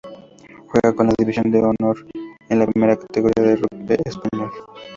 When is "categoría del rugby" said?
2.97-3.97